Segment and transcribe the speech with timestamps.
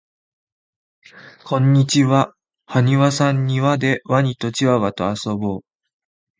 [1.45, 2.33] こんにちは
[2.65, 5.61] はにわさんにわでワニとチワワとあそぼう